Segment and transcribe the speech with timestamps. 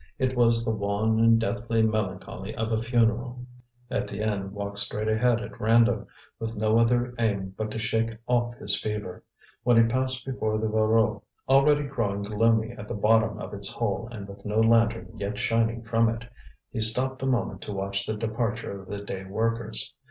[0.17, 3.45] It was the wan and deathly melancholy of a funeral.
[3.91, 6.07] Étienne walked straight ahead at random,
[6.39, 9.23] with no other aim but to shake off his fever.
[9.61, 14.09] When he passed before the Voreux, already growing gloomy at the bottom of its hole
[14.11, 16.23] and with no lantern yet shining from it,
[16.71, 19.93] he stopped a moment to watch the departure of the day workers.